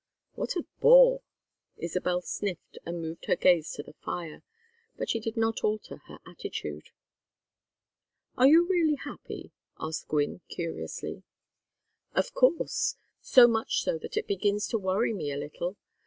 "What 0.33 0.55
a 0.55 0.65
bore." 0.79 1.21
Isabel 1.77 2.21
sniffed, 2.23 2.79
and 2.87 3.03
moved 3.03 3.25
her 3.25 3.35
gaze 3.35 3.71
to 3.73 3.83
the 3.83 3.93
fire. 3.93 4.41
But 4.97 5.11
she 5.11 5.19
did 5.19 5.37
not 5.37 5.63
alter 5.63 5.97
her 6.07 6.17
attitude. 6.25 6.85
"Are 8.35 8.47
you 8.47 8.67
really 8.67 8.95
happy?" 8.95 9.51
asked 9.79 10.07
Gwynne, 10.07 10.41
curiously. 10.49 11.21
"Of 12.15 12.33
course. 12.33 12.95
So 13.21 13.47
much 13.47 13.83
so 13.83 13.99
that 13.99 14.17
it 14.17 14.25
begins 14.25 14.65
to 14.69 14.79
worry 14.79 15.13
me 15.13 15.31
a 15.31 15.37
little. 15.37 15.77